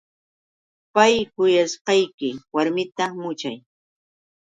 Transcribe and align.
Pay 0.93 1.15
kuyashqayki 1.33 2.29
warmita 2.53 3.05
muchay. 3.21 3.57